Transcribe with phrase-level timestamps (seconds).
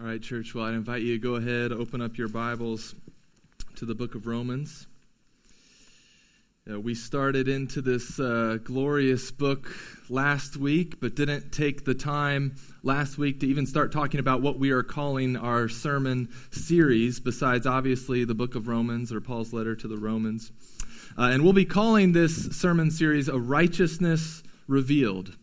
[0.00, 0.54] All right, church.
[0.54, 2.94] Well, I invite you to go ahead, open up your Bibles
[3.74, 4.86] to the book of Romans.
[6.70, 9.74] Uh, we started into this uh, glorious book
[10.08, 12.54] last week, but didn't take the time
[12.84, 17.66] last week to even start talking about what we are calling our sermon series, besides
[17.66, 20.52] obviously the book of Romans or Paul's letter to the Romans.
[21.18, 25.36] Uh, and we'll be calling this sermon series a righteousness revealed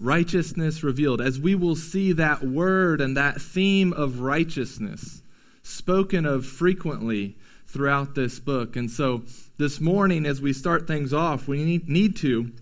[0.00, 5.22] righteousness revealed, as we will see that word and that theme of righteousness
[5.62, 7.36] spoken of frequently
[7.66, 8.76] throughout this book.
[8.76, 9.22] And so
[9.58, 12.52] this morning, as we start things off, we need, to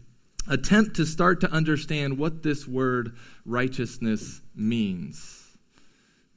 [0.48, 5.57] attempt to start to understand what this word righteousness means.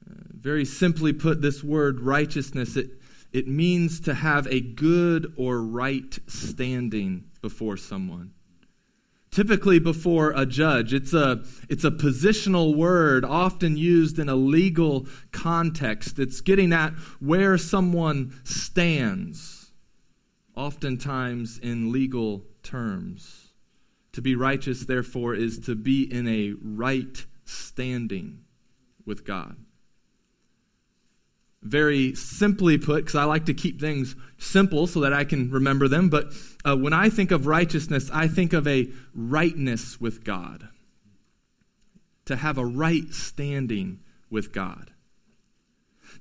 [0.09, 2.89] Uh, very simply put, this word righteousness, it,
[3.31, 8.31] it means to have a good or right standing before someone
[9.35, 10.93] typically before a judge.
[10.93, 16.17] It's a, it's a positional word often used in a legal context.
[16.19, 19.73] It's getting at where someone stands,
[20.55, 23.51] oftentimes in legal terms.
[24.13, 28.45] To be righteous, therefore, is to be in a right standing
[29.05, 29.57] with God
[31.65, 35.87] very simply put, because I like to keep things simple so that I can remember
[35.87, 36.31] them, but
[36.63, 40.67] uh, when I think of righteousness, I think of a rightness with God.
[42.25, 43.99] To have a right standing
[44.29, 44.91] with God.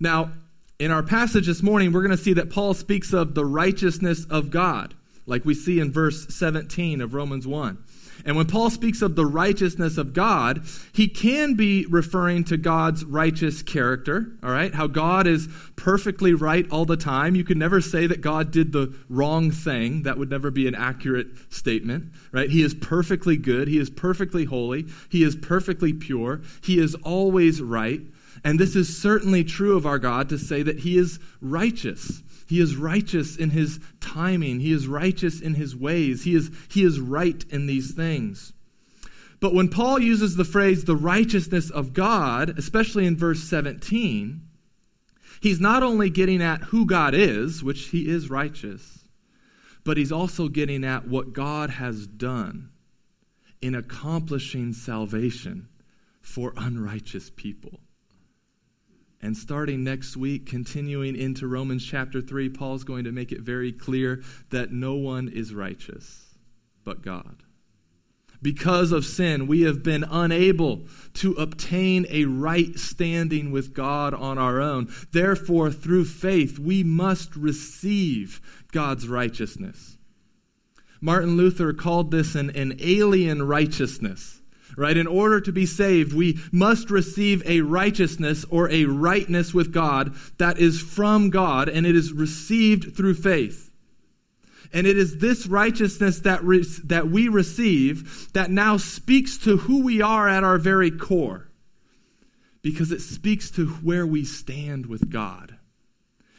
[0.00, 0.32] Now,
[0.78, 4.26] in our passage this morning, we're going to see that Paul speaks of the righteousness
[4.26, 4.94] of God,
[5.26, 7.78] like we see in verse 17 of Romans 1.
[8.24, 13.04] And when Paul speaks of the righteousness of God, he can be referring to God's
[13.04, 14.74] righteous character, all right?
[14.74, 17.34] How God is perfectly right all the time.
[17.34, 20.04] You can never say that God did the wrong thing.
[20.04, 22.48] That would never be an accurate statement, right?
[22.48, 23.68] He is perfectly good.
[23.68, 24.86] He is perfectly holy.
[25.10, 26.40] He is perfectly pure.
[26.62, 28.00] He is always right.
[28.42, 32.22] And this is certainly true of our God to say that he is righteous.
[32.46, 34.60] He is righteous in his timing.
[34.60, 36.24] He is righteous in his ways.
[36.24, 38.52] He is, he is right in these things.
[39.40, 44.40] But when Paul uses the phrase the righteousness of God, especially in verse 17,
[45.40, 49.04] he's not only getting at who God is, which he is righteous,
[49.84, 52.70] but he's also getting at what God has done
[53.60, 55.68] in accomplishing salvation
[56.22, 57.80] for unrighteous people.
[59.24, 63.72] And starting next week, continuing into Romans chapter 3, Paul's going to make it very
[63.72, 66.36] clear that no one is righteous
[66.84, 67.42] but God.
[68.42, 70.82] Because of sin, we have been unable
[71.14, 74.92] to obtain a right standing with God on our own.
[75.10, 78.42] Therefore, through faith, we must receive
[78.72, 79.96] God's righteousness.
[81.00, 84.42] Martin Luther called this an, an alien righteousness
[84.76, 84.96] right?
[84.96, 90.14] In order to be saved, we must receive a righteousness or a rightness with God
[90.38, 93.70] that is from God, and it is received through faith.
[94.72, 99.82] And it is this righteousness that, re- that we receive that now speaks to who
[99.82, 101.48] we are at our very core,
[102.62, 105.56] because it speaks to where we stand with God.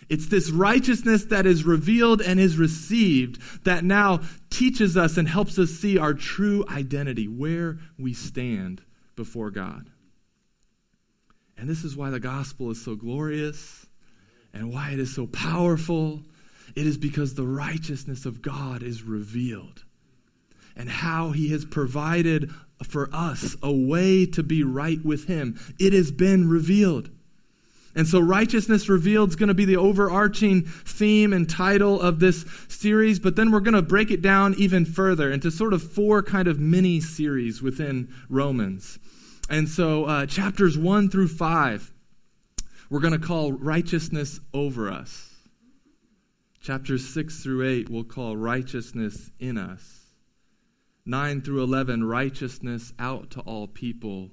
[0.10, 5.58] It's this righteousness that is revealed and is received that now teaches us and helps
[5.58, 8.84] us see our true identity, where we stand
[9.16, 9.90] before God.
[11.58, 13.88] And this is why the gospel is so glorious
[14.54, 16.24] and why it is so powerful.
[16.76, 19.84] It is because the righteousness of God is revealed
[20.76, 22.52] and how he has provided
[22.84, 25.58] for us a way to be right with him.
[25.80, 27.10] It has been revealed.
[27.96, 32.46] And so, righteousness revealed is going to be the overarching theme and title of this
[32.68, 36.22] series, but then we're going to break it down even further into sort of four
[36.22, 39.00] kind of mini series within Romans.
[39.50, 41.94] And so, uh, chapters one through five,
[42.90, 45.32] we're going to call righteousness over us.
[46.62, 50.02] Chapters six through eight, we'll call righteousness in us.
[51.06, 54.32] 9 through 11, righteousness out to all people.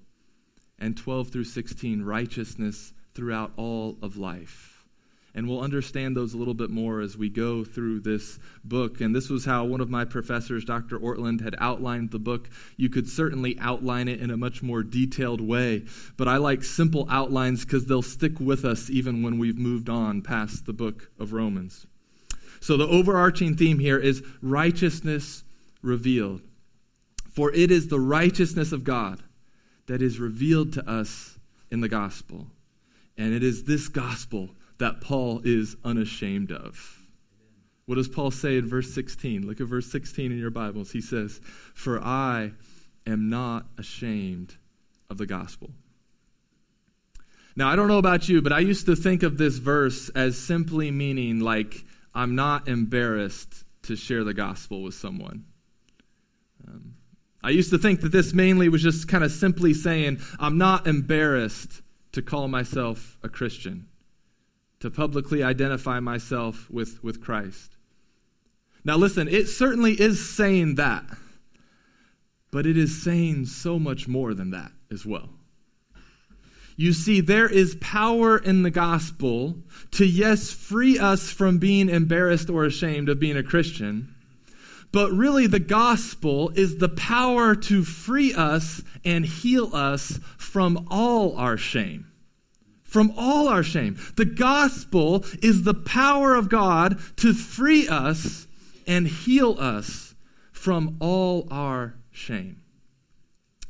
[0.79, 4.73] And 12 through 16, righteousness throughout all of life.
[5.35, 9.01] And we'll understand those a little bit more as we go through this book.
[9.01, 10.99] And this was how one of my professors, Dr.
[10.99, 12.51] Ortlund, had outlined the book.
[12.77, 15.85] You could certainly outline it in a much more detailed way,
[16.19, 20.21] but I like simple outlines because they'll stick with us even when we've moved on
[20.21, 21.87] past the book of Romans.
[22.61, 25.45] So the overarching theme here is righteousness
[25.81, 26.43] revealed.
[27.33, 29.23] For it is the righteousness of God
[29.87, 31.39] that is revealed to us
[31.71, 32.49] in the gospel.
[33.17, 36.99] And it is this gospel that Paul is unashamed of.
[37.87, 39.47] What does Paul say in verse 16?
[39.47, 40.93] Look at verse 16 in your Bibles.
[40.93, 41.41] He says,
[41.75, 42.53] For I
[43.07, 44.57] am not ashamed
[45.11, 45.71] of the gospel.
[47.55, 50.39] Now, I don't know about you, but I used to think of this verse as
[50.39, 51.85] simply meaning like,
[52.15, 55.45] I'm not embarrassed to share the gospel with someone.
[56.67, 56.95] Um,
[57.43, 60.87] I used to think that this mainly was just kind of simply saying, I'm not
[60.87, 61.82] embarrassed
[62.13, 63.89] to call myself a Christian,
[64.81, 67.77] to publicly identify myself with, with Christ.
[68.85, 71.05] Now, listen, it certainly is saying that,
[72.51, 75.31] but it is saying so much more than that as well.
[76.77, 79.59] You see, there is power in the gospel
[79.93, 84.12] to, yes, free us from being embarrassed or ashamed of being a Christian.
[84.93, 91.37] But really, the gospel is the power to free us and heal us from all
[91.37, 92.13] our shame.
[92.85, 93.99] From all our shame.
[94.17, 98.47] The gospel is the power of God to free us
[98.87, 100.15] and heal us
[100.53, 102.62] from all our shame.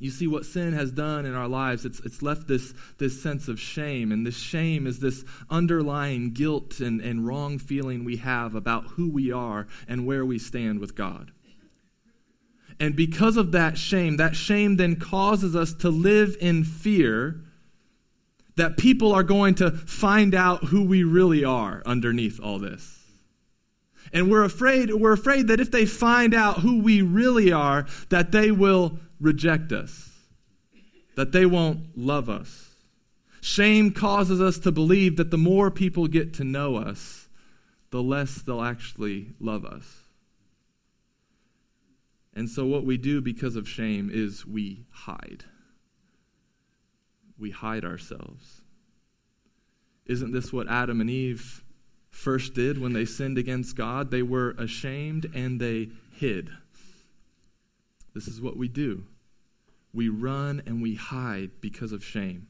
[0.03, 3.47] You see what sin has done in our lives, it's, it's left this, this sense
[3.47, 4.11] of shame.
[4.11, 9.09] And this shame is this underlying guilt and, and wrong feeling we have about who
[9.09, 11.31] we are and where we stand with God.
[12.81, 17.41] And because of that shame, that shame then causes us to live in fear
[18.57, 23.02] that people are going to find out who we really are underneath all this.
[24.13, 28.31] And we're afraid, we're afraid that if they find out who we really are, that
[28.31, 30.11] they will reject us,
[31.17, 32.77] that they won't love us.
[33.41, 37.29] Shame causes us to believe that the more people get to know us,
[37.91, 40.03] the less they'll actually love us.
[42.35, 45.45] And so, what we do because of shame is we hide.
[47.39, 48.63] We hide ourselves.
[50.07, 51.63] Isn't this what Adam and Eve
[52.13, 54.11] first did when they sinned against God?
[54.11, 56.51] They were ashamed and they hid.
[58.15, 59.05] This is what we do
[59.95, 62.49] we run and we hide because of shame.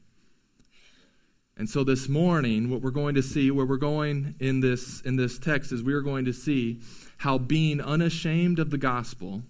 [1.57, 5.17] And so this morning, what we're going to see, where we're going in this, in
[5.17, 6.79] this text, is we are going to see
[7.17, 9.43] how being unashamed of the gospel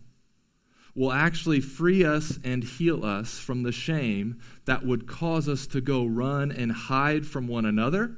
[0.96, 5.82] will actually free us and heal us from the shame that would cause us to
[5.82, 8.18] go run and hide from one another.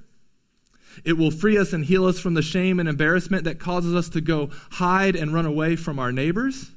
[1.04, 4.10] It will free us and heal us from the shame and embarrassment that causes us
[4.10, 6.72] to go hide and run away from our neighbors.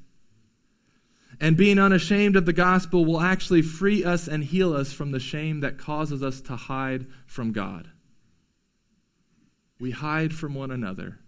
[1.40, 5.20] And being unashamed of the gospel will actually free us and heal us from the
[5.20, 7.90] shame that causes us to hide from God.
[9.78, 11.20] We hide from one another,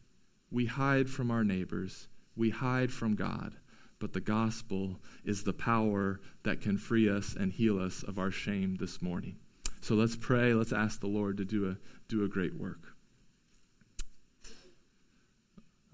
[0.50, 3.54] we hide from our neighbors, we hide from God.
[4.00, 8.30] But the gospel is the power that can free us and heal us of our
[8.30, 9.36] shame this morning.
[9.80, 10.54] So let's pray.
[10.54, 11.76] Let's ask the Lord to do a,
[12.08, 12.94] do a great work.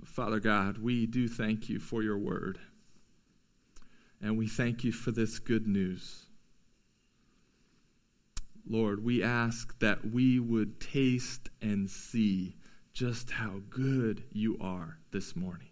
[0.05, 2.59] Father God, we do thank you for your word.
[4.21, 6.27] And we thank you for this good news.
[8.69, 12.57] Lord, we ask that we would taste and see
[12.93, 15.69] just how good you are this morning.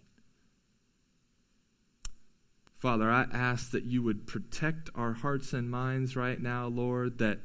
[2.77, 7.39] Father, I ask that you would protect our hearts and minds right now, Lord, that,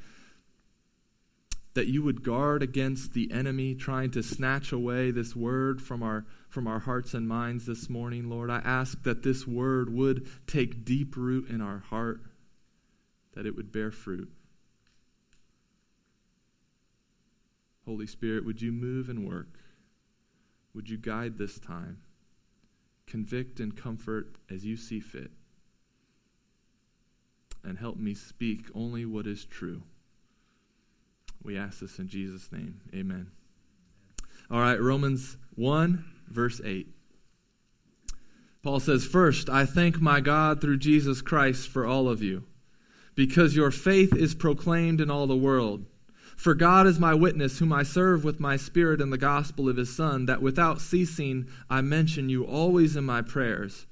[1.74, 6.26] that you would guard against the enemy trying to snatch away this word from our
[6.48, 8.50] from our hearts and minds this morning, Lord.
[8.50, 12.22] I ask that this word would take deep root in our heart,
[13.34, 14.32] that it would bear fruit.
[17.86, 19.58] Holy Spirit, would you move and work?
[20.74, 21.98] Would you guide this time?
[23.06, 25.30] Convict and comfort as you see fit.
[27.62, 29.82] And help me speak only what is true.
[31.42, 32.80] We ask this in Jesus' name.
[32.94, 33.30] Amen.
[34.50, 36.88] All right, Romans 1 verse 8.
[38.62, 42.44] Paul says, First, I thank my God through Jesus Christ for all of you,
[43.14, 45.86] because your faith is proclaimed in all the world.
[46.36, 49.76] For God is my witness, whom I serve with my spirit in the gospel of
[49.76, 53.86] his Son, that without ceasing I mention you always in my prayers,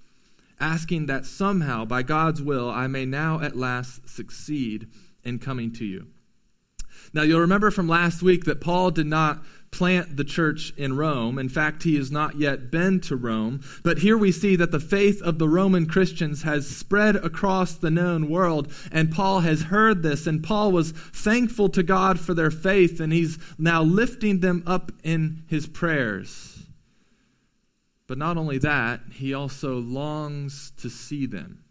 [0.58, 4.88] asking that somehow, by God's will, I may now at last succeed
[5.24, 6.08] in coming to you.
[7.12, 11.38] Now, you'll remember from last week that Paul did not plant the church in Rome.
[11.38, 13.60] In fact, he has not yet been to Rome.
[13.82, 17.90] But here we see that the faith of the Roman Christians has spread across the
[17.90, 22.50] known world, and Paul has heard this, and Paul was thankful to God for their
[22.50, 26.66] faith, and he's now lifting them up in his prayers.
[28.06, 31.64] But not only that, he also longs to see them.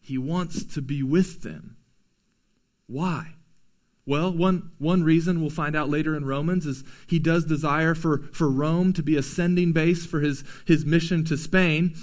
[0.00, 1.76] He wants to be with them.
[2.86, 3.34] Why?
[4.06, 8.18] Well, one, one reason we'll find out later in Romans is he does desire for,
[8.32, 11.96] for Rome to be a sending base for his, his mission to Spain.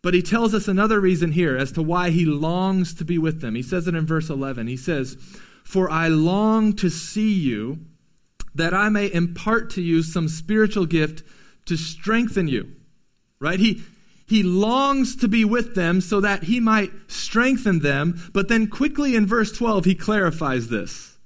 [0.00, 3.40] But he tells us another reason here as to why he longs to be with
[3.40, 3.54] them.
[3.54, 4.66] He says it in verse 11.
[4.66, 5.16] He says,
[5.64, 7.80] For I long to see you,
[8.54, 11.22] that I may impart to you some spiritual gift
[11.66, 12.72] to strengthen you.
[13.38, 13.60] Right?
[13.60, 13.82] He,
[14.26, 18.30] he longs to be with them so that he might strengthen them.
[18.32, 21.18] But then quickly in verse 12, he clarifies this.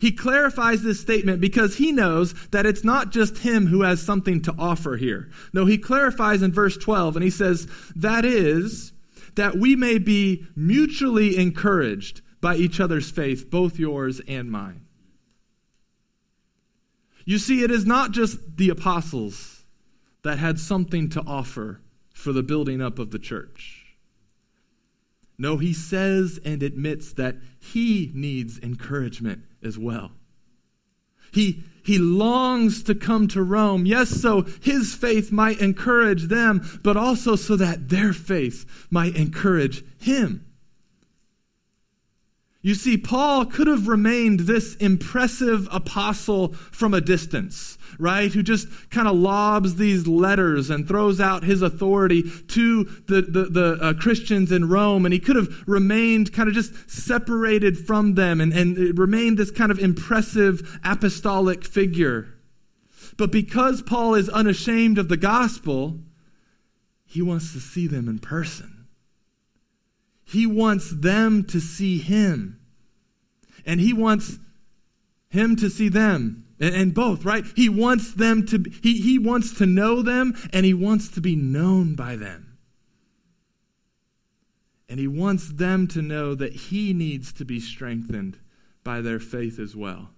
[0.00, 4.40] He clarifies this statement because he knows that it's not just him who has something
[4.42, 5.28] to offer here.
[5.52, 8.92] No, he clarifies in verse 12 and he says, That is,
[9.34, 14.86] that we may be mutually encouraged by each other's faith, both yours and mine.
[17.24, 19.64] You see, it is not just the apostles
[20.22, 21.80] that had something to offer
[22.18, 23.96] for the building up of the church.
[25.38, 30.10] No, he says and admits that he needs encouragement as well.
[31.32, 36.96] He, he longs to come to Rome, yes, so his faith might encourage them, but
[36.96, 40.44] also so that their faith might encourage him.
[42.60, 48.32] You see, Paul could have remained this impressive apostle from a distance, right?
[48.32, 53.44] Who just kind of lobs these letters and throws out his authority to the, the,
[53.44, 55.06] the uh, Christians in Rome.
[55.06, 59.52] And he could have remained kind of just separated from them and, and remained this
[59.52, 62.26] kind of impressive apostolic figure.
[63.16, 66.00] But because Paul is unashamed of the gospel,
[67.04, 68.77] he wants to see them in person.
[70.28, 72.60] He wants them to see him.
[73.64, 74.38] And he wants
[75.30, 76.44] him to see them.
[76.60, 77.44] And, and, both, right?
[77.56, 81.36] He wants them to he, he wants to know them and he wants to be
[81.36, 82.58] known by them.
[84.88, 88.38] And he wants them to know that he needs to be strengthened
[88.82, 90.10] by their faith as well.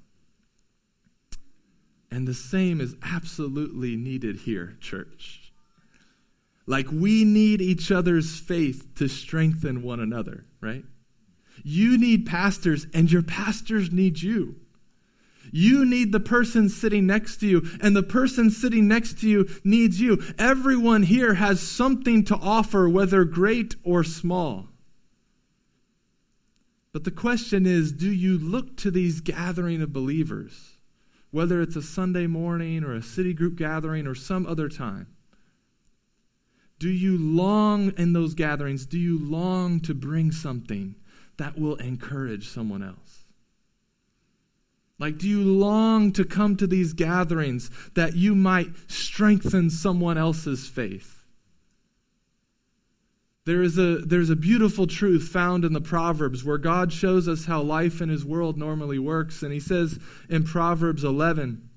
[2.11, 5.40] And the same is absolutely needed here, church.
[6.67, 10.85] Like we need each other's faith to strengthen one another, right?
[11.63, 14.57] You need pastors, and your pastors need you.
[15.53, 19.49] You need the person sitting next to you, and the person sitting next to you
[19.65, 20.23] needs you.
[20.39, 24.69] Everyone here has something to offer, whether great or small.
[26.93, 30.77] But the question is do you look to these gathering of believers,
[31.31, 35.07] whether it's a Sunday morning or a city group gathering or some other time?
[36.81, 38.87] Do you long in those gatherings?
[38.87, 40.95] Do you long to bring something
[41.37, 43.25] that will encourage someone else?
[44.99, 50.69] Like, do you long to come to these gatherings that you might strengthen someone else's
[50.69, 51.23] faith?
[53.45, 57.45] There is a, there's a beautiful truth found in the Proverbs where God shows us
[57.45, 59.43] how life in His world normally works.
[59.43, 59.99] And He says
[60.31, 61.69] in Proverbs 11,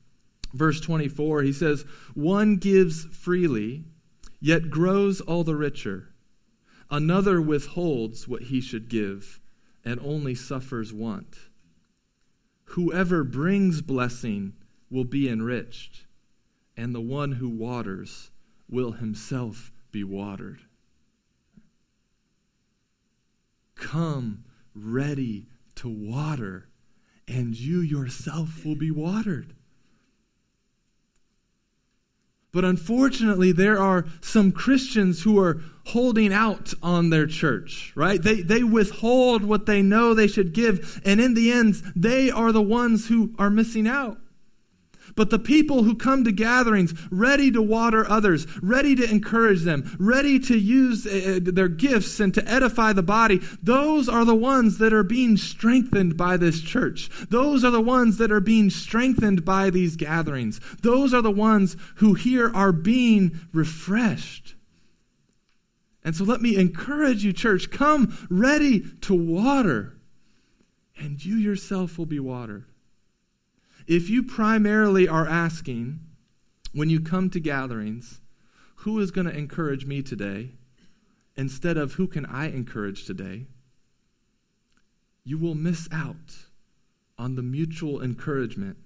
[0.53, 1.83] verse 24, He says,
[2.13, 3.83] One gives freely
[4.43, 6.09] yet grows all the richer.
[6.91, 9.39] Another withholds what he should give
[9.85, 11.37] and only suffers want.
[12.65, 14.51] Whoever brings blessing
[14.89, 16.07] will be enriched,
[16.75, 18.31] and the one who waters
[18.69, 20.63] will himself be watered.
[23.75, 24.43] Come
[24.75, 26.67] ready to water,
[27.29, 29.55] and you yourself will be watered.
[32.53, 38.21] But unfortunately, there are some Christians who are holding out on their church, right?
[38.21, 42.51] They, they withhold what they know they should give, and in the end, they are
[42.51, 44.19] the ones who are missing out.
[45.15, 49.95] But the people who come to gatherings ready to water others, ready to encourage them,
[49.99, 54.35] ready to use uh, uh, their gifts and to edify the body, those are the
[54.35, 57.09] ones that are being strengthened by this church.
[57.29, 60.59] Those are the ones that are being strengthened by these gatherings.
[60.81, 64.55] Those are the ones who here are being refreshed.
[66.03, 69.97] And so let me encourage you, church, come ready to water,
[70.97, 72.65] and you yourself will be watered.
[73.87, 75.99] If you primarily are asking,
[76.73, 78.21] when you come to gatherings,
[78.77, 80.51] who is going to encourage me today,
[81.35, 83.47] instead of who can I encourage today,
[85.23, 86.47] you will miss out
[87.17, 88.77] on the mutual encouragement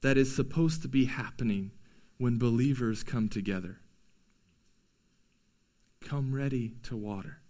[0.00, 1.72] that is supposed to be happening
[2.18, 3.78] when believers come together.
[6.00, 7.41] Come ready to water.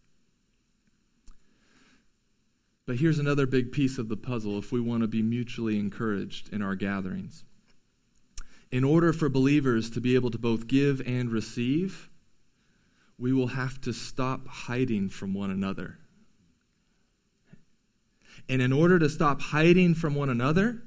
[2.86, 6.52] But here's another big piece of the puzzle if we want to be mutually encouraged
[6.52, 7.44] in our gatherings.
[8.72, 12.08] In order for believers to be able to both give and receive,
[13.18, 15.98] we will have to stop hiding from one another.
[18.48, 20.82] And in order to stop hiding from one another,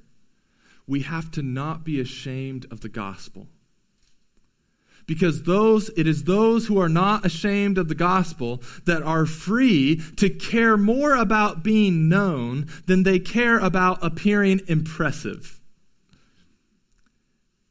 [0.88, 3.48] we have to not be ashamed of the gospel.
[5.06, 10.02] Because those it is those who are not ashamed of the gospel that are free
[10.18, 15.60] to care more about being known than they care about appearing impressive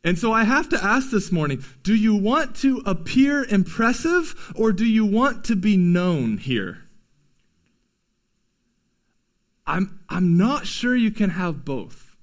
[0.04, 4.70] and so I have to ask this morning do you want to appear impressive or
[4.70, 6.82] do you want to be known here?
[9.66, 12.13] I'm, I'm not sure you can have both.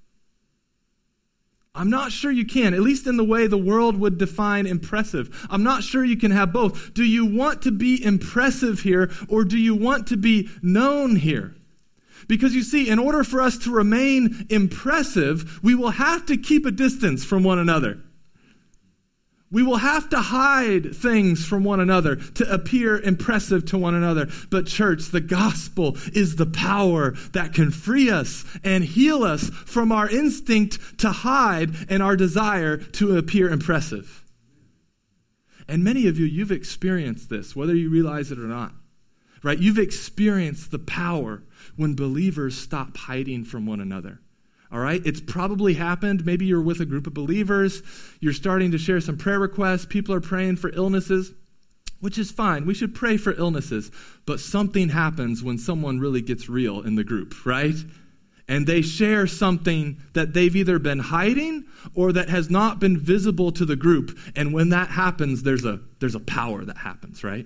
[1.74, 5.48] I'm not sure you can, at least in the way the world would define impressive.
[5.50, 6.94] I'm not sure you can have both.
[6.94, 11.56] Do you want to be impressive here or do you want to be known here?
[12.28, 16.66] Because you see, in order for us to remain impressive, we will have to keep
[16.66, 18.02] a distance from one another.
[19.52, 24.30] We will have to hide things from one another to appear impressive to one another.
[24.50, 29.92] But, church, the gospel is the power that can free us and heal us from
[29.92, 34.24] our instinct to hide and our desire to appear impressive.
[35.68, 38.74] And many of you, you've experienced this, whether you realize it or not.
[39.44, 39.60] Right?
[39.60, 41.44] You've experienced the power
[41.76, 44.21] when believers stop hiding from one another.
[44.72, 45.02] All right?
[45.06, 46.26] It's probably happened.
[46.26, 47.84] Maybe you're with a group of believers.
[48.20, 49.86] You're starting to share some prayer requests.
[49.86, 51.34] People are praying for illnesses,
[52.00, 52.66] which is fine.
[52.66, 53.92] We should pray for illnesses.
[54.26, 57.76] But something happens when someone really gets real in the group, right?
[58.48, 63.52] And they share something that they've either been hiding or that has not been visible
[63.54, 64.18] to the group.
[64.36, 67.46] And when that happens, there's a, there's a power that happens, right?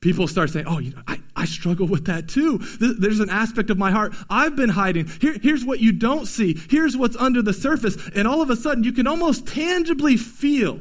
[0.00, 2.58] People start saying, Oh, you know, I, I struggle with that too.
[2.58, 5.06] There's an aspect of my heart I've been hiding.
[5.20, 6.58] Here, here's what you don't see.
[6.68, 7.96] Here's what's under the surface.
[8.14, 10.80] And all of a sudden, you can almost tangibly feel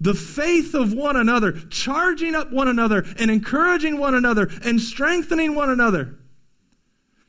[0.00, 5.54] the faith of one another, charging up one another and encouraging one another and strengthening
[5.54, 6.18] one another.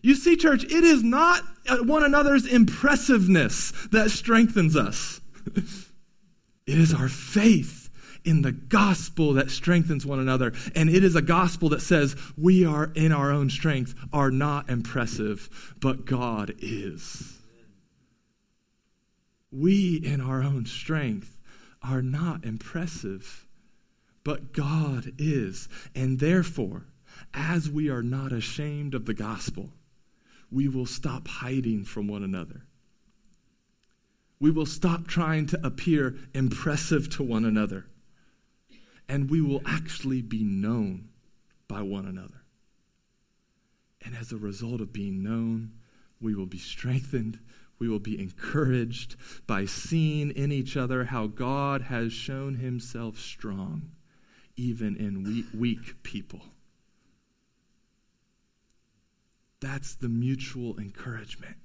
[0.02, 5.22] You see, church, it is not uh, one another's impressiveness that strengthens us.
[5.56, 7.83] it is our faith
[8.26, 10.54] in the gospel that strengthens one another.
[10.76, 14.70] And it is a gospel that says we are in our own strength are not
[14.70, 17.40] impressive, but God is.
[19.52, 21.40] We in our own strength
[21.82, 23.46] are not impressive,
[24.24, 25.68] but God is.
[25.94, 26.86] And therefore,
[27.34, 29.72] as we are not ashamed of the gospel,
[30.50, 32.64] we will stop hiding from one another.
[34.40, 37.86] We will stop trying to appear impressive to one another
[39.08, 41.10] and we will actually be known
[41.68, 42.44] by one another.
[44.06, 45.74] And as a result of being known,
[46.20, 47.40] we will be strengthened.
[47.80, 49.16] We will be encouraged
[49.48, 53.92] by seeing in each other how God has shown himself strong,
[54.56, 56.42] even in weak, weak people.
[59.60, 61.58] That's the mutual encouragement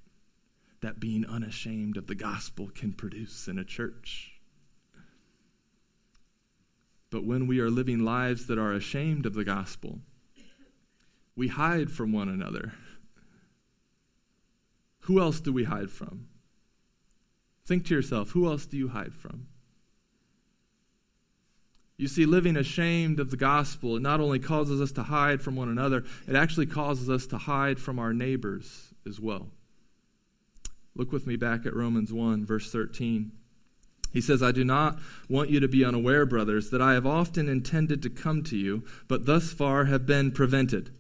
[0.81, 4.38] that being unashamed of the gospel can produce in a church.
[7.11, 10.01] But when we are living lives that are ashamed of the gospel,
[11.35, 12.73] we hide from one another.
[15.03, 16.29] Who else do we hide from?
[17.65, 19.47] Think to yourself, who else do you hide from?
[21.97, 25.57] You see, living ashamed of the gospel, it not only causes us to hide from
[25.57, 29.49] one another, it actually causes us to hide from our neighbors as well.
[30.95, 33.33] Look with me back at Romans 1, verse 13.
[34.19, 37.49] He says, I do not want you to be unaware, brothers, that I have often
[37.49, 40.91] intended to come to you, but thus far have been prevented.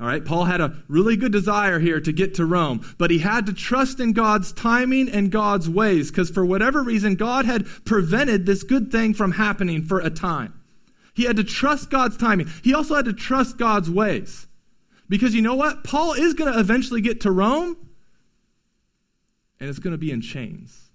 [0.00, 3.20] All right, Paul had a really good desire here to get to Rome, but he
[3.20, 7.64] had to trust in God's timing and God's ways because for whatever reason, God had
[7.84, 10.60] prevented this good thing from happening for a time.
[11.14, 12.50] He had to trust God's timing.
[12.64, 14.48] He also had to trust God's ways.
[15.08, 15.84] Because you know what?
[15.84, 17.76] Paul is going to eventually get to Rome,
[19.60, 20.90] and it's going to be in chains.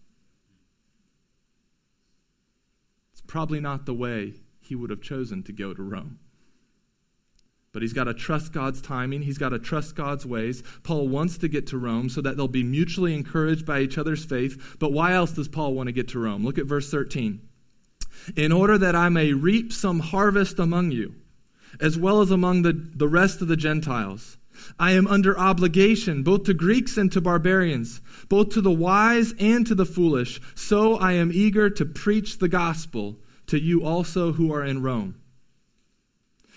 [3.29, 6.19] Probably not the way he would have chosen to go to Rome.
[7.71, 9.21] But he's got to trust God's timing.
[9.21, 10.63] He's got to trust God's ways.
[10.83, 14.25] Paul wants to get to Rome so that they'll be mutually encouraged by each other's
[14.25, 14.77] faith.
[14.79, 16.43] But why else does Paul want to get to Rome?
[16.43, 17.39] Look at verse 13.
[18.35, 21.13] In order that I may reap some harvest among you,
[21.79, 24.37] as well as among the, the rest of the Gentiles.
[24.77, 29.65] I am under obligation both to Greeks and to barbarians, both to the wise and
[29.67, 30.39] to the foolish.
[30.55, 35.15] So I am eager to preach the gospel to you also who are in Rome.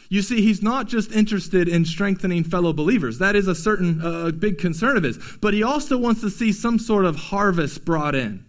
[0.09, 3.19] You see, he's not just interested in strengthening fellow believers.
[3.19, 5.19] That is a certain uh, big concern of his.
[5.41, 8.45] But he also wants to see some sort of harvest brought in,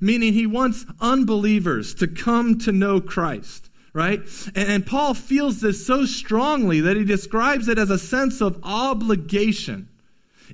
[0.00, 3.63] meaning he wants unbelievers to come to know Christ
[3.94, 4.20] right?
[4.54, 8.58] And, and, Paul feels this so strongly that he describes it as a sense of
[8.62, 9.88] obligation.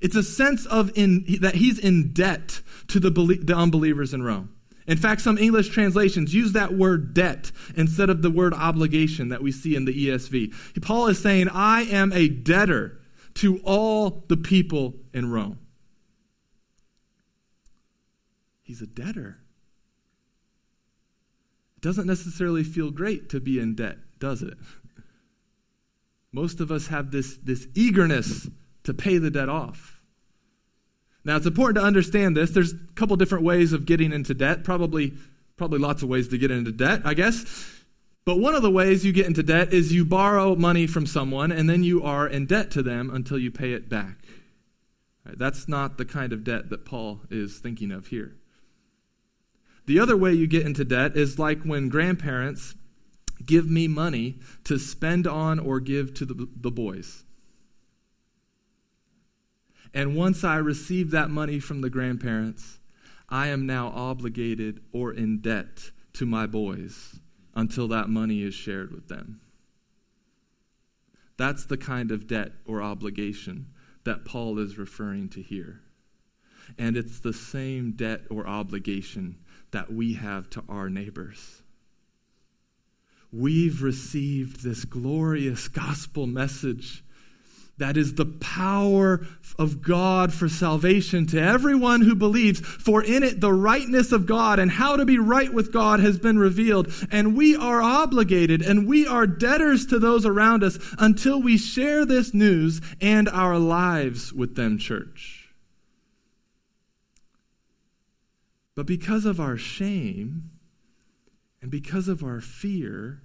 [0.00, 4.54] It's a sense of in, that he's in debt to the, the unbelievers in Rome.
[4.86, 9.42] In fact, some English translations use that word debt instead of the word obligation that
[9.42, 10.82] we see in the ESV.
[10.82, 13.00] Paul is saying, I am a debtor
[13.34, 15.58] to all the people in Rome.
[18.62, 19.38] He's a debtor.
[21.80, 24.58] It doesn't necessarily feel great to be in debt, does it?
[26.30, 28.50] Most of us have this, this eagerness
[28.84, 30.02] to pay the debt off.
[31.24, 32.50] Now, it's important to understand this.
[32.50, 35.14] There's a couple different ways of getting into debt, probably,
[35.56, 37.78] probably lots of ways to get into debt, I guess.
[38.26, 41.50] But one of the ways you get into debt is you borrow money from someone
[41.50, 44.18] and then you are in debt to them until you pay it back.
[45.24, 48.36] Right, that's not the kind of debt that Paul is thinking of here.
[49.90, 52.76] The other way you get into debt is like when grandparents
[53.44, 57.24] give me money to spend on or give to the, the boys.
[59.92, 62.78] And once I receive that money from the grandparents,
[63.28, 67.18] I am now obligated or in debt to my boys
[67.56, 69.40] until that money is shared with them.
[71.36, 73.72] That's the kind of debt or obligation
[74.04, 75.80] that Paul is referring to here.
[76.78, 79.39] And it's the same debt or obligation
[79.72, 81.62] that we have to our neighbors.
[83.32, 87.04] We've received this glorious gospel message
[87.80, 89.26] that is the power
[89.58, 92.60] of God for salvation to everyone who believes.
[92.60, 96.18] For in it, the rightness of God and how to be right with God has
[96.18, 96.92] been revealed.
[97.10, 102.04] And we are obligated and we are debtors to those around us until we share
[102.04, 105.39] this news and our lives with them, church.
[108.80, 110.44] But because of our shame
[111.60, 113.20] and because of our fear,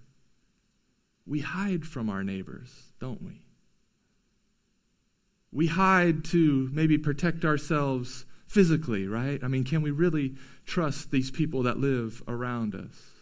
[1.26, 3.40] we hide from our neighbors, don't we?
[5.54, 9.42] we hide to maybe protect ourselves physically, right?
[9.42, 13.15] I mean, can we really trust these people that live around us?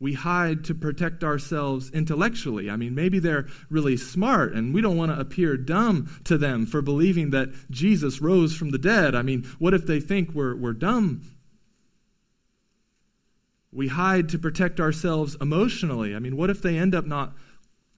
[0.00, 2.68] We hide to protect ourselves intellectually.
[2.68, 6.66] I mean, maybe they're really smart and we don't want to appear dumb to them
[6.66, 9.14] for believing that Jesus rose from the dead.
[9.14, 11.22] I mean, what if they think we're, we're dumb?
[13.72, 16.14] We hide to protect ourselves emotionally.
[16.14, 17.32] I mean, what if they end up not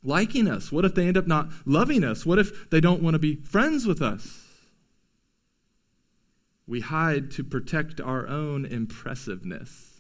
[0.02, 0.70] liking us?
[0.70, 2.24] What if they end up not loving us?
[2.24, 4.42] What if they don't want to be friends with us?
[6.66, 9.95] We hide to protect our own impressiveness.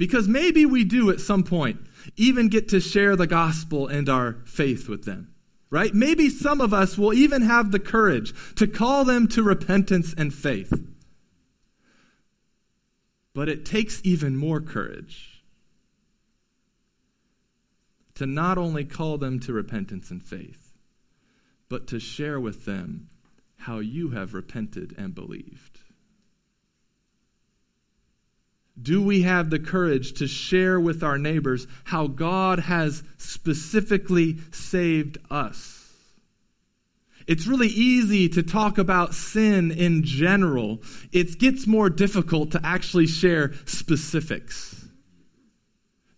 [0.00, 1.78] Because maybe we do at some point
[2.16, 5.34] even get to share the gospel and our faith with them,
[5.68, 5.92] right?
[5.92, 10.32] Maybe some of us will even have the courage to call them to repentance and
[10.32, 10.72] faith.
[13.34, 15.42] But it takes even more courage
[18.14, 20.72] to not only call them to repentance and faith,
[21.68, 23.10] but to share with them
[23.58, 25.80] how you have repented and believed.
[28.80, 35.18] Do we have the courage to share with our neighbors how God has specifically saved
[35.30, 35.80] us?
[37.26, 40.80] It's really easy to talk about sin in general.
[41.12, 44.88] It gets more difficult to actually share specifics.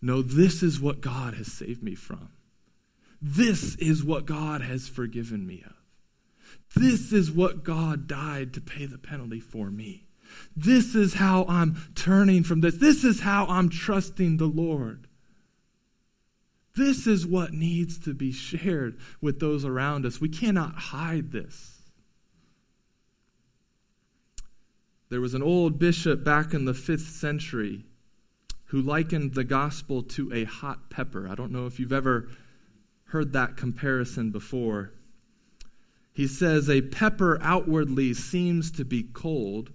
[0.01, 2.29] No, this is what God has saved me from.
[3.21, 5.75] This is what God has forgiven me of.
[6.75, 10.07] This is what God died to pay the penalty for me.
[10.55, 12.77] This is how I'm turning from this.
[12.77, 15.07] This is how I'm trusting the Lord.
[16.75, 20.19] This is what needs to be shared with those around us.
[20.19, 21.81] We cannot hide this.
[25.09, 27.85] There was an old bishop back in the fifth century
[28.65, 31.27] who likened the gospel to a hot pepper.
[31.27, 32.29] I don't know if you've ever
[33.09, 34.91] heard that comparison before.
[36.11, 39.71] He says, A pepper outwardly seems to be cold,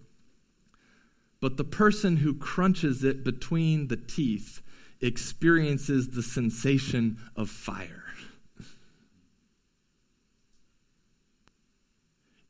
[1.41, 4.61] but the person who crunches it between the teeth
[5.01, 8.05] experiences the sensation of fire.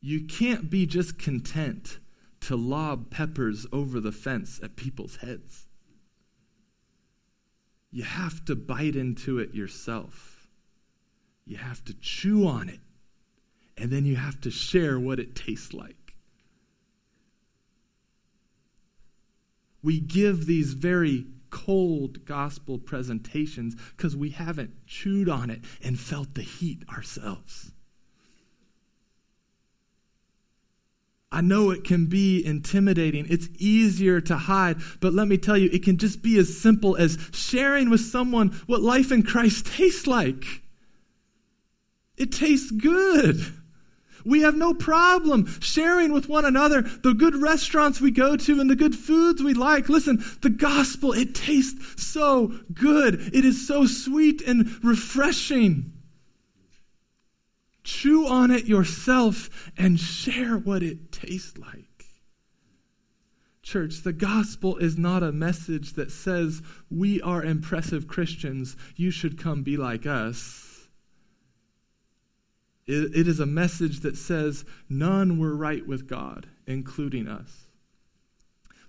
[0.00, 1.98] You can't be just content
[2.40, 5.66] to lob peppers over the fence at people's heads.
[7.90, 10.48] You have to bite into it yourself.
[11.44, 12.80] You have to chew on it.
[13.76, 16.07] And then you have to share what it tastes like.
[19.82, 26.34] We give these very cold gospel presentations because we haven't chewed on it and felt
[26.34, 27.72] the heat ourselves.
[31.30, 33.26] I know it can be intimidating.
[33.28, 36.96] It's easier to hide, but let me tell you, it can just be as simple
[36.96, 40.62] as sharing with someone what life in Christ tastes like.
[42.16, 43.57] It tastes good.
[44.28, 48.68] We have no problem sharing with one another the good restaurants we go to and
[48.68, 49.88] the good foods we like.
[49.88, 53.14] Listen, the gospel, it tastes so good.
[53.34, 55.94] It is so sweet and refreshing.
[57.84, 61.84] Chew on it yourself and share what it tastes like.
[63.62, 66.60] Church, the gospel is not a message that says
[66.90, 70.67] we are impressive Christians, you should come be like us.
[72.88, 77.66] It, it is a message that says none were right with God, including us.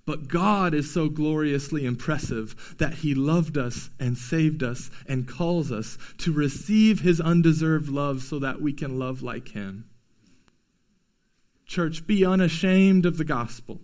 [0.05, 5.71] But God is so gloriously impressive that He loved us and saved us and calls
[5.71, 9.87] us to receive His undeserved love so that we can love like Him.
[11.67, 13.81] Church, be unashamed of the gospel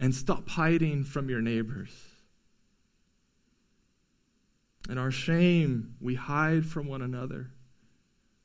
[0.00, 1.90] and stop hiding from your neighbors.
[4.88, 7.50] In our shame, we hide from one another,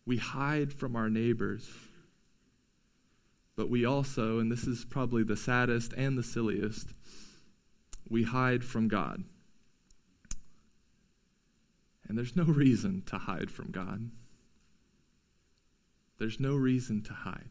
[0.06, 1.70] we hide from our neighbors.
[3.56, 6.94] But we also, and this is probably the saddest and the silliest,
[8.10, 9.24] we hide from God.
[12.08, 14.10] And there's no reason to hide from God.
[16.18, 17.50] There's no reason to hide.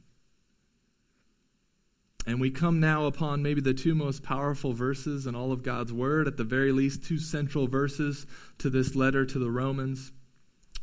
[2.27, 5.93] And we come now upon maybe the two most powerful verses in all of God's
[5.93, 8.27] Word, at the very least, two central verses
[8.59, 10.13] to this letter to the Romans.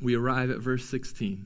[0.01, 1.45] We arrive at verse 16.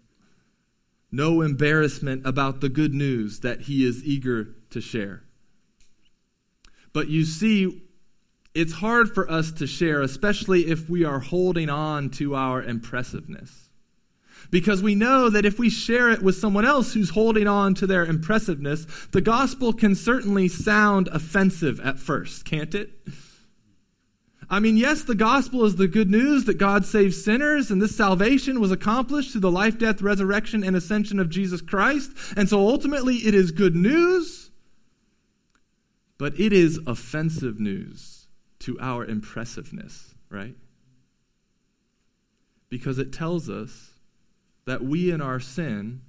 [1.11, 5.23] no embarrassment about the good news that he is eager to share.
[6.93, 7.83] But you see,
[8.53, 13.69] it's hard for us to share, especially if we are holding on to our impressiveness.
[14.49, 17.87] Because we know that if we share it with someone else who's holding on to
[17.87, 22.91] their impressiveness, the gospel can certainly sound offensive at first, can't it?
[24.51, 27.95] I mean, yes, the gospel is the good news that God saves sinners, and this
[27.95, 32.11] salvation was accomplished through the life, death, resurrection, and ascension of Jesus Christ.
[32.35, 34.51] And so ultimately, it is good news,
[36.17, 38.27] but it is offensive news
[38.59, 40.55] to our impressiveness, right?
[42.67, 43.91] Because it tells us
[44.65, 46.01] that we in our sin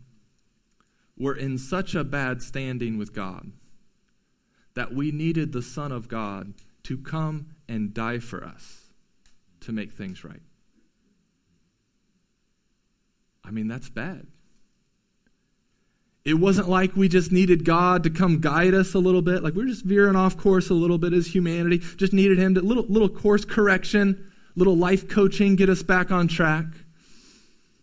[1.17, 3.53] were in such a bad standing with God
[4.75, 8.91] that we needed the Son of God to come and die for us
[9.61, 10.43] to make things right.
[13.43, 14.27] I mean, that's bad.
[16.23, 19.55] It wasn't like we just needed God to come guide us a little bit, like
[19.55, 21.79] we are just veering off course a little bit as humanity.
[21.79, 26.29] Just needed Him to little little course correction, little life coaching, get us back on
[26.29, 26.67] track.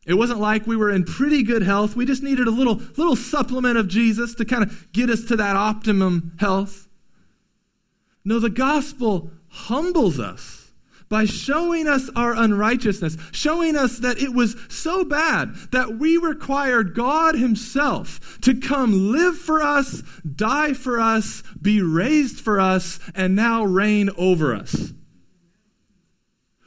[0.06, 1.96] It wasn't like we were in pretty good health.
[1.96, 5.36] We just needed a little little supplement of Jesus to kind of get us to
[5.36, 6.88] that optimum health.
[8.24, 10.72] No, the gospel humbles us
[11.10, 16.94] by showing us our unrighteousness, showing us that it was so bad that we required
[16.94, 23.36] God Himself to come live for us, die for us, be raised for us, and
[23.36, 24.94] now reign over us.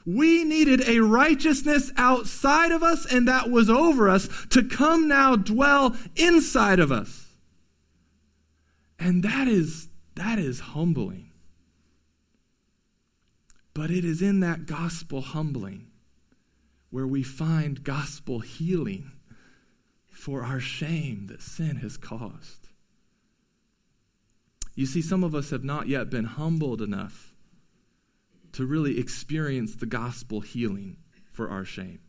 [0.05, 5.37] We needed a righteousness outside of us and that was over us to come now
[5.37, 7.27] dwell inside of us.
[8.99, 11.32] And that is that is humbling.
[13.73, 15.87] But it is in that gospel humbling
[16.89, 19.11] where we find gospel healing
[20.09, 22.69] for our shame that sin has caused.
[24.75, 27.33] You see, some of us have not yet been humbled enough
[28.53, 30.97] to really experience the gospel healing
[31.31, 31.99] for our shame.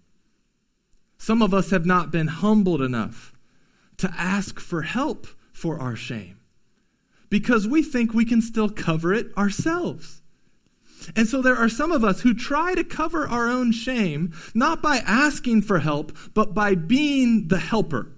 [1.16, 3.32] Some of us have not been humbled enough
[3.96, 6.40] to ask for help for our shame
[7.30, 10.20] because we think we can still cover it ourselves.
[11.16, 14.82] And so there are some of us who try to cover our own shame, not
[14.82, 18.10] by asking for help, but by being the helper.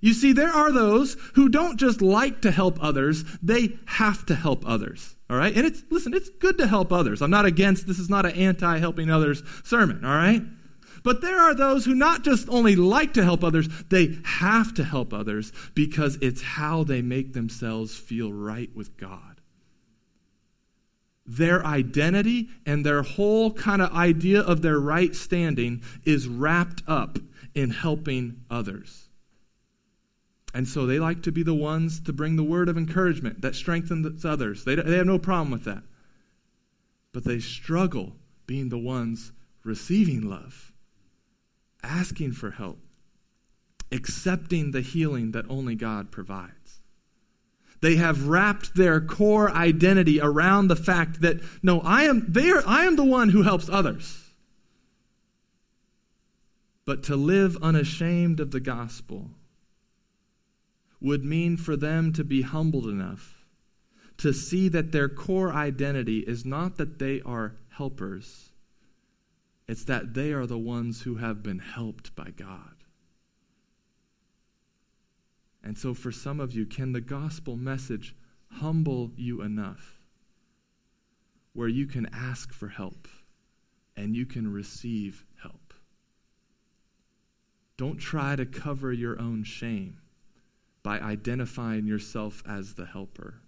[0.00, 4.34] You see, there are those who don't just like to help others, they have to
[4.34, 5.14] help others.
[5.30, 5.54] All right?
[5.56, 7.22] And it's, listen, it's good to help others.
[7.22, 10.04] I'm not against, this is not an anti helping others sermon.
[10.04, 10.42] All right?
[11.04, 14.84] But there are those who not just only like to help others, they have to
[14.84, 19.31] help others because it's how they make themselves feel right with God
[21.36, 27.18] their identity and their whole kind of idea of their right standing is wrapped up
[27.54, 29.08] in helping others.
[30.54, 33.54] And so they like to be the ones to bring the word of encouragement that
[33.54, 34.64] strengthens others.
[34.64, 35.82] They, they have no problem with that.
[37.12, 38.16] But they struggle
[38.46, 39.32] being the ones
[39.64, 40.72] receiving love,
[41.82, 42.80] asking for help,
[43.90, 46.61] accepting the healing that only God provides.
[47.82, 52.84] They have wrapped their core identity around the fact that no, I am there I
[52.84, 54.30] am the one who helps others.
[56.84, 59.32] But to live unashamed of the gospel
[61.00, 63.44] would mean for them to be humbled enough
[64.18, 68.52] to see that their core identity is not that they are helpers,
[69.66, 72.81] it's that they are the ones who have been helped by God.
[75.64, 78.14] And so, for some of you, can the gospel message
[78.50, 80.00] humble you enough
[81.52, 83.06] where you can ask for help
[83.96, 85.74] and you can receive help?
[87.76, 89.98] Don't try to cover your own shame
[90.82, 93.40] by identifying yourself as the helper.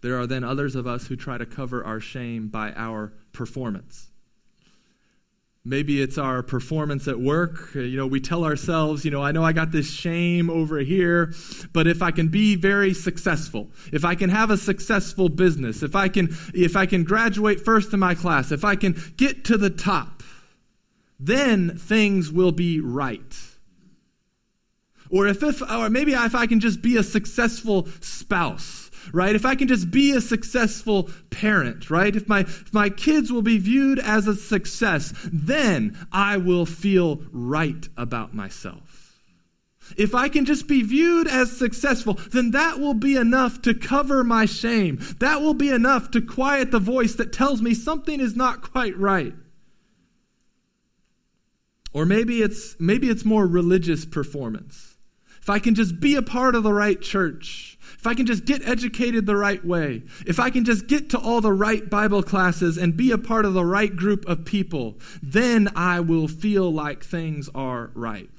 [0.00, 4.10] There are then others of us who try to cover our shame by our performance.
[5.68, 7.76] Maybe it's our performance at work.
[7.76, 10.78] Uh, you know, we tell ourselves, you know, I know I got this shame over
[10.78, 11.34] here,
[11.74, 15.94] but if I can be very successful, if I can have a successful business, if
[15.94, 19.58] I can if I can graduate first in my class, if I can get to
[19.58, 20.22] the top,
[21.20, 23.36] then things will be right.
[25.10, 29.34] Or if, if or maybe if I can just be a successful spouse, right?
[29.34, 32.14] If I can just be a successful parent, right?
[32.14, 37.22] If my if my kids will be viewed as a success, then I will feel
[37.32, 38.98] right about myself.
[39.96, 44.22] If I can just be viewed as successful, then that will be enough to cover
[44.22, 44.98] my shame.
[45.18, 48.96] That will be enough to quiet the voice that tells me something is not quite
[48.98, 49.34] right.
[51.92, 54.87] Or maybe it's maybe it's more religious performance
[55.48, 58.44] if I can just be a part of the right church, if I can just
[58.44, 62.22] get educated the right way, if I can just get to all the right Bible
[62.22, 66.70] classes and be a part of the right group of people, then I will feel
[66.70, 68.37] like things are right.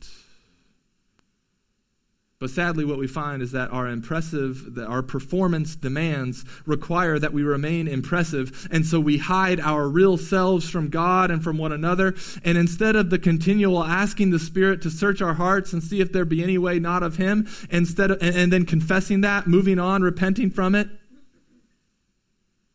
[2.40, 7.34] But sadly, what we find is that our impressive, that our performance demands require that
[7.34, 8.70] we remain impressive.
[8.72, 12.16] And so we hide our real selves from God and from one another.
[12.46, 16.14] And instead of the continual asking the Spirit to search our hearts and see if
[16.14, 20.02] there be any way not of Him, instead of, and then confessing that, moving on,
[20.02, 20.88] repenting from it,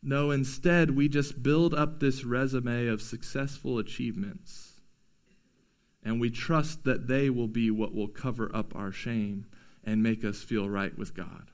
[0.02, 4.63] no, instead, we just build up this resume of successful achievements.
[6.04, 9.46] And we trust that they will be what will cover up our shame
[9.82, 11.50] and make us feel right with God.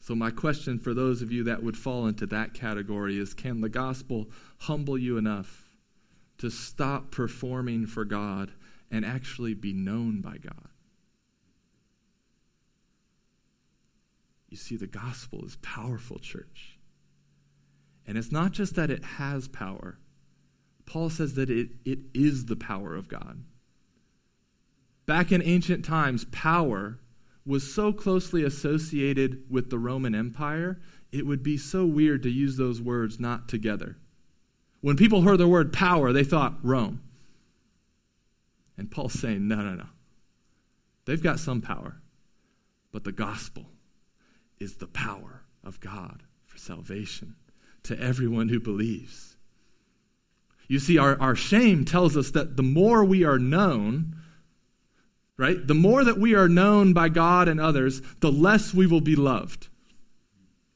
[0.00, 3.62] So, my question for those of you that would fall into that category is can
[3.62, 5.64] the gospel humble you enough
[6.38, 8.52] to stop performing for God
[8.90, 10.68] and actually be known by God?
[14.50, 16.78] You see, the gospel is powerful, church.
[18.06, 19.98] And it's not just that it has power,
[20.86, 23.44] Paul says that it, it is the power of God.
[25.06, 26.98] Back in ancient times, power
[27.46, 30.80] was so closely associated with the Roman Empire,
[31.12, 33.96] it would be so weird to use those words not together.
[34.80, 37.02] When people heard the word power, they thought Rome.
[38.76, 39.86] And Paul's saying, no, no, no.
[41.04, 42.00] They've got some power,
[42.92, 43.66] but the gospel
[44.58, 47.36] is the power of God for salvation
[47.84, 49.33] to everyone who believes.
[50.74, 54.16] You see, our, our shame tells us that the more we are known,
[55.36, 55.64] right?
[55.64, 59.14] The more that we are known by God and others, the less we will be
[59.14, 59.68] loved.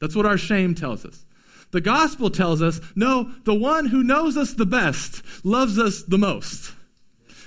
[0.01, 1.27] That's what our shame tells us.
[1.73, 6.17] The gospel tells us no, the one who knows us the best loves us the
[6.17, 6.75] most.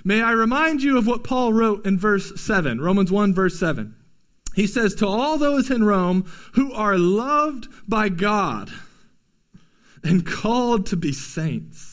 [0.04, 3.96] May I remind you of what Paul wrote in verse 7, Romans 1, verse 7.
[4.56, 8.70] He says, To all those in Rome who are loved by God
[10.04, 11.91] and called to be saints,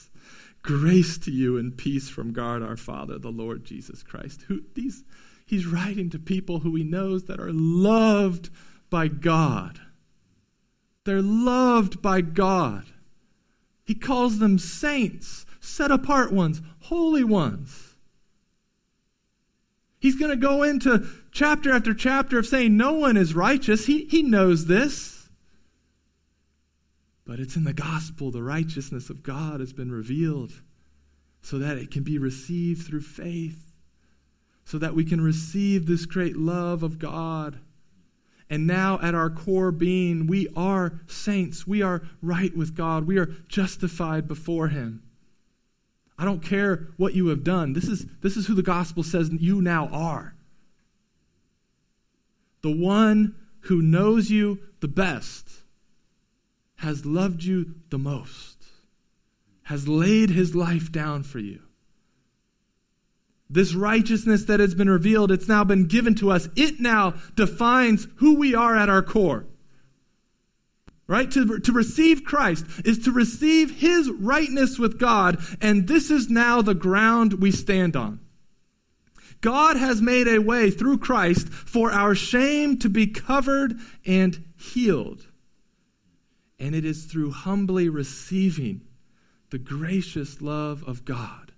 [0.68, 4.42] Grace to you and peace from God our Father, the Lord Jesus Christ.
[4.48, 5.02] Who these
[5.46, 8.50] he's writing to people who he knows that are loved
[8.90, 9.80] by God.
[11.06, 12.84] They're loved by God.
[13.82, 17.94] He calls them saints, set apart ones, holy ones.
[19.98, 23.86] He's going to go into chapter after chapter of saying no one is righteous.
[23.86, 25.17] He, he knows this.
[27.28, 30.62] But it's in the gospel, the righteousness of God has been revealed
[31.42, 33.76] so that it can be received through faith,
[34.64, 37.60] so that we can receive this great love of God.
[38.48, 41.66] And now, at our core being, we are saints.
[41.66, 43.06] We are right with God.
[43.06, 45.02] We are justified before Him.
[46.18, 47.74] I don't care what you have done.
[47.74, 50.34] This is, this is who the gospel says you now are.
[52.62, 55.58] The one who knows you the best
[56.78, 58.64] has loved you the most,
[59.64, 61.60] has laid his life down for you.
[63.50, 66.48] This righteousness that has been revealed, it's now been given to us.
[66.54, 69.46] It now defines who we are at our core.
[71.06, 71.30] Right?
[71.30, 76.60] To, to receive Christ is to receive his rightness with God, and this is now
[76.60, 78.20] the ground we stand on.
[79.40, 85.27] God has made a way through Christ for our shame to be covered and healed.
[86.58, 88.82] And it is through humbly receiving
[89.50, 91.52] the gracious love of God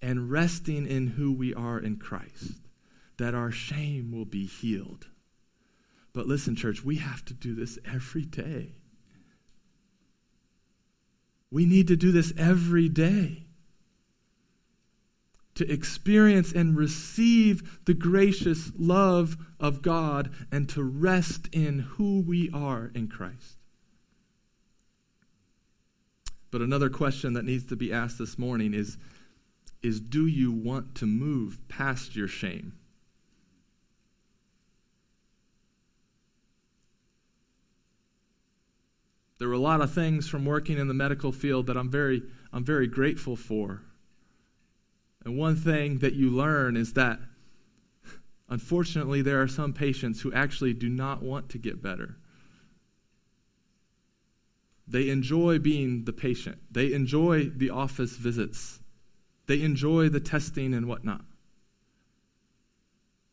[0.00, 2.54] and resting in who we are in Christ
[3.18, 5.06] that our shame will be healed.
[6.12, 8.72] But listen, church, we have to do this every day.
[11.50, 13.44] We need to do this every day
[15.54, 22.50] to experience and receive the gracious love of God and to rest in who we
[22.52, 23.58] are in Christ.
[26.52, 28.98] But another question that needs to be asked this morning is,
[29.82, 32.74] is do you want to move past your shame?
[39.38, 42.22] There were a lot of things from working in the medical field that I'm very,
[42.52, 43.82] I'm very grateful for.
[45.24, 47.18] And one thing that you learn is that,
[48.50, 52.18] unfortunately, there are some patients who actually do not want to get better.
[54.92, 58.80] They enjoy being the patient, they enjoy the office visits,
[59.46, 61.22] they enjoy the testing and whatnot.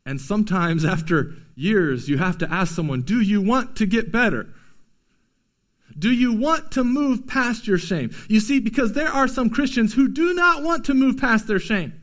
[0.05, 4.53] And sometimes, after years, you have to ask someone, Do you want to get better?
[5.97, 8.11] Do you want to move past your shame?
[8.29, 11.59] You see, because there are some Christians who do not want to move past their
[11.59, 11.98] shame.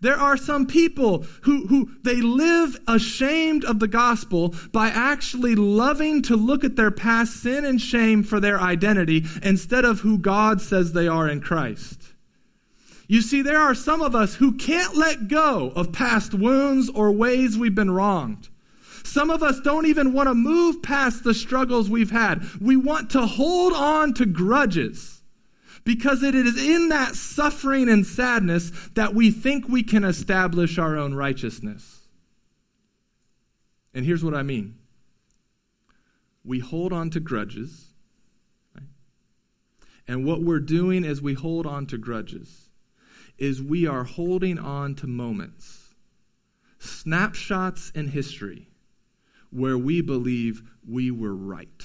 [0.00, 6.22] There are some people who, who they live ashamed of the gospel by actually loving
[6.22, 10.60] to look at their past sin and shame for their identity instead of who God
[10.60, 12.14] says they are in Christ.
[13.08, 17.12] You see, there are some of us who can't let go of past wounds or
[17.12, 18.48] ways we've been wronged.
[19.04, 22.44] Some of us don't even want to move past the struggles we've had.
[22.60, 25.15] We want to hold on to grudges
[25.86, 30.96] because it is in that suffering and sadness that we think we can establish our
[30.96, 32.08] own righteousness.
[33.94, 34.74] And here's what I mean
[36.44, 37.92] we hold on to grudges.
[40.08, 42.68] And what we're doing as we hold on to grudges
[43.38, 45.94] is we are holding on to moments,
[46.78, 48.68] snapshots in history
[49.50, 51.82] where we believe we were right.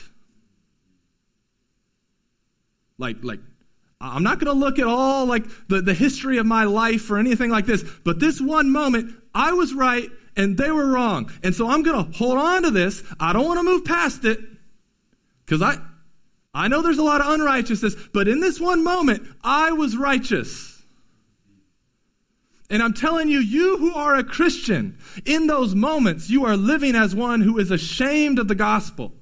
[2.99, 3.39] Like, like
[4.01, 7.19] I'm not going to look at all like the, the history of my life or
[7.19, 11.31] anything like this, but this one moment, I was right and they were wrong.
[11.43, 13.03] And so I'm going to hold on to this.
[13.19, 14.39] I don't want to move past it
[15.45, 15.77] because I,
[16.53, 20.81] I know there's a lot of unrighteousness, but in this one moment, I was righteous.
[22.71, 26.95] And I'm telling you, you who are a Christian, in those moments, you are living
[26.95, 29.13] as one who is ashamed of the gospel.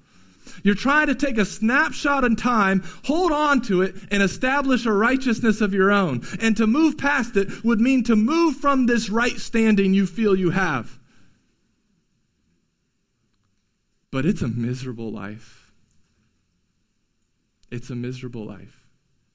[0.64, 4.92] You're trying to take a snapshot in time, hold on to it, and establish a
[4.92, 6.22] righteousness of your own.
[6.40, 10.36] And to move past it would mean to move from this right standing you feel
[10.36, 11.00] you have.
[14.12, 15.72] But it's a miserable life.
[17.72, 18.88] It's a miserable life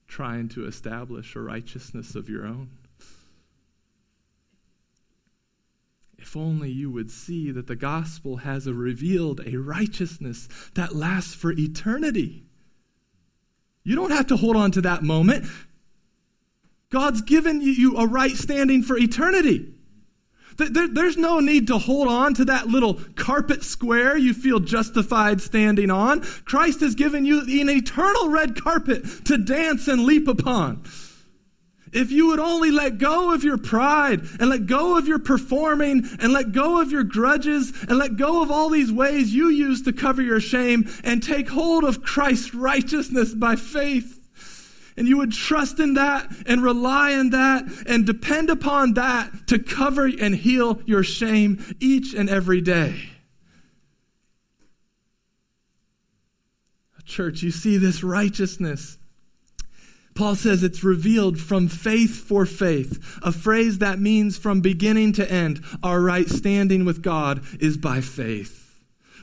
[0.09, 2.71] trying to establish a righteousness of your own.
[6.25, 11.35] If only you would see that the gospel has a revealed a righteousness that lasts
[11.35, 12.45] for eternity.
[13.85, 15.45] You don't have to hold on to that moment.
[16.89, 19.75] God's given you a right standing for eternity.
[20.57, 25.91] There's no need to hold on to that little carpet square you feel justified standing
[25.91, 26.23] on.
[26.47, 30.85] Christ has given you an eternal red carpet to dance and leap upon.
[31.95, 36.05] If you would only let go of your pride and let go of your performing
[36.19, 39.83] and let go of your grudges and let go of all these ways you use
[39.83, 44.21] to cover your shame and take hold of Christ's righteousness by faith.
[44.97, 49.61] And you would trust in that and rely on that and depend upon that to
[49.61, 53.11] cover and heal your shame each and every day.
[57.05, 58.99] Church, you see this righteousness
[60.15, 65.31] Paul says it's revealed from faith for faith, a phrase that means from beginning to
[65.31, 68.65] end, our right standing with God is by faith.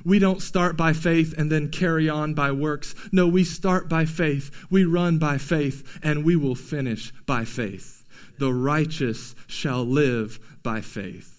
[0.03, 2.95] We don't start by faith and then carry on by works.
[3.11, 8.03] No, we start by faith, we run by faith, and we will finish by faith.
[8.39, 11.37] The righteous shall live by faith.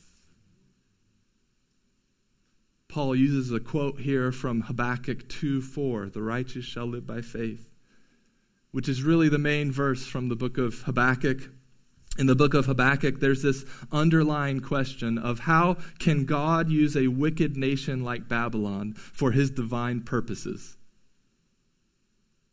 [2.89, 6.11] Paul uses a quote here from Habakkuk 2 4.
[6.11, 7.72] The righteous shall live by faith,
[8.73, 11.51] which is really the main verse from the book of Habakkuk.
[12.19, 17.07] In the book of Habakkuk, there's this underlying question of how can God use a
[17.09, 20.77] wicked nation like Babylon for his divine purposes?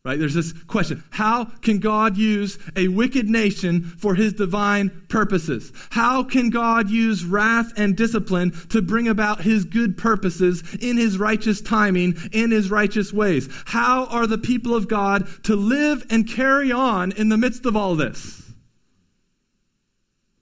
[0.02, 0.18] Right?
[0.18, 1.04] There's this question.
[1.10, 5.72] How can God use a wicked nation for his divine purposes?
[5.90, 11.18] How can God use wrath and discipline to bring about his good purposes in his
[11.18, 13.50] righteous timing, in his righteous ways?
[13.66, 17.76] How are the people of God to live and carry on in the midst of
[17.76, 18.52] all this?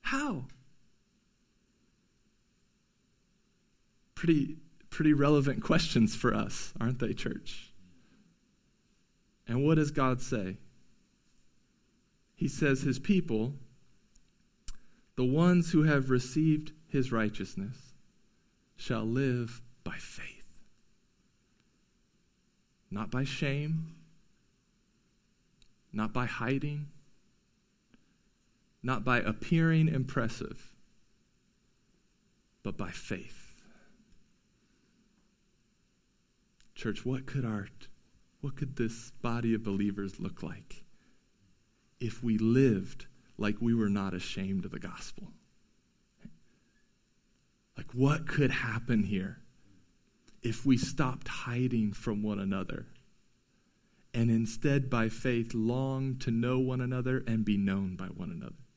[0.03, 0.45] How?
[4.15, 7.68] Pretty, pretty relevant questions for us, aren't they, church?
[9.49, 10.59] And what does God say?
[12.37, 13.55] He says, His people,
[15.17, 17.95] the ones who have received His righteousness,
[18.77, 20.61] shall live by faith.
[22.91, 23.97] Not by shame,
[25.93, 26.87] not by hiding,
[28.83, 30.73] not by appearing impressive,
[32.63, 33.63] but by faith.
[36.75, 37.67] Church, what could our
[38.41, 40.85] what could this body of believers look like
[42.01, 45.33] if we lived like we were not ashamed of the gospel?
[47.77, 49.39] Like, what could happen here
[50.43, 52.87] if we stopped hiding from one another
[54.15, 58.68] and instead, by faith, long to know one another and be known by one another?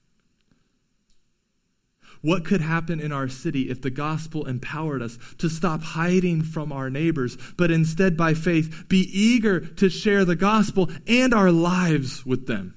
[2.22, 6.72] What could happen in our city if the gospel empowered us to stop hiding from
[6.72, 12.24] our neighbors, but instead, by faith, be eager to share the gospel and our lives
[12.26, 12.76] with them?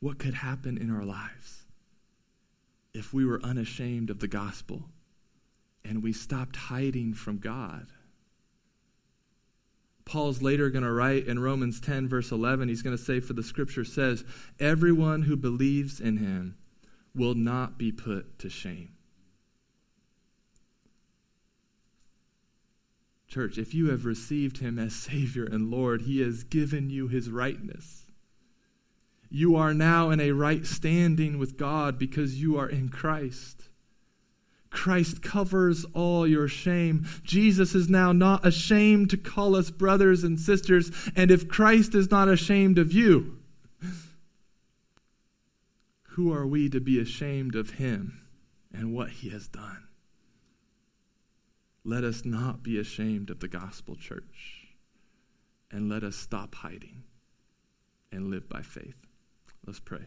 [0.00, 1.62] What could happen in our lives
[2.92, 4.90] if we were unashamed of the gospel
[5.84, 7.86] and we stopped hiding from God?
[10.04, 13.32] Paul's later going to write in Romans 10, verse 11, he's going to say, For
[13.32, 14.24] the scripture says,
[14.60, 16.56] Everyone who believes in him
[17.14, 18.90] will not be put to shame.
[23.28, 27.30] Church, if you have received him as Savior and Lord, he has given you his
[27.30, 28.06] rightness.
[29.28, 33.68] You are now in a right standing with God because you are in Christ.
[34.74, 37.06] Christ covers all your shame.
[37.22, 40.90] Jesus is now not ashamed to call us brothers and sisters.
[41.16, 43.38] And if Christ is not ashamed of you,
[46.10, 48.20] who are we to be ashamed of him
[48.72, 49.88] and what he has done?
[51.84, 54.68] Let us not be ashamed of the gospel, church,
[55.70, 57.04] and let us stop hiding
[58.10, 58.96] and live by faith.
[59.66, 60.06] Let's pray.